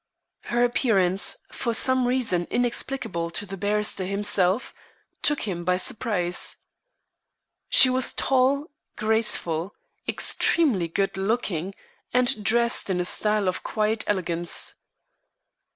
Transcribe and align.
Her 0.45 0.63
appearance, 0.63 1.37
for 1.51 1.75
some 1.75 2.07
reason 2.07 2.47
inexplicable 2.49 3.29
to 3.29 3.45
the 3.45 3.55
barrister 3.55 4.03
himself, 4.03 4.73
took 5.21 5.41
him 5.43 5.63
by 5.63 5.77
surprise. 5.77 6.55
She 7.69 7.87
was 7.87 8.11
tall, 8.11 8.71
graceful, 8.95 9.75
extremely 10.07 10.87
good 10.87 11.17
looking, 11.17 11.75
and 12.15 12.43
dressed 12.43 12.89
in 12.89 12.99
a 12.99 13.05
style 13.05 13.47
of 13.47 13.61
quiet 13.61 14.03
elegance. 14.07 14.73